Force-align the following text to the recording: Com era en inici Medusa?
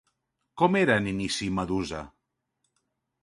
Com 0.61 0.77
era 0.79 0.95
en 1.01 1.09
inici 1.11 1.49
Medusa? 1.59 2.01